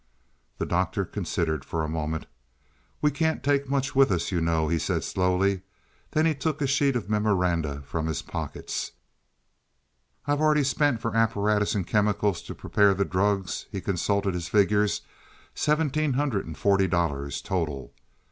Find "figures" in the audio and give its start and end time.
14.47-15.01